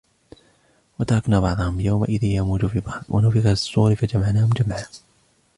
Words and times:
وتركنا 0.99 1.39
بعضهم 1.39 1.79
يومئذ 1.79 2.23
يموج 2.23 2.65
في 2.65 2.79
بعض 2.79 3.03
ونفخ 3.09 3.39
في 3.39 3.51
الصور 3.51 3.95
فجمعناهم 3.95 4.49
جمعا 4.49 4.85